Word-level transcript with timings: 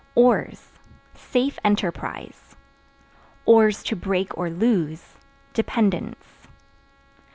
Oars 0.15 0.71
Safe 1.13 1.59
enterprise; 1.63 2.55
(to 3.45 3.95
break 3.95 4.35
or 4.35 4.49
lose) 4.49 5.13
dependence. 5.53 6.47